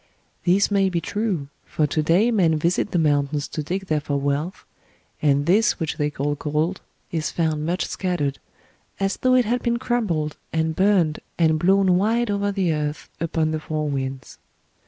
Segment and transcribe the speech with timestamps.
[0.45, 4.19] This may be true, for to day men visit the mountains to dig there for
[4.19, 4.65] wealth,
[5.21, 6.81] and this which they call gold
[7.11, 8.39] is found much scattered,
[8.99, 13.51] as though it had been crumbled and burned and blown wide over the earth upon
[13.51, 14.39] the four winds.